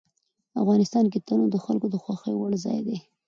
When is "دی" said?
2.87-2.97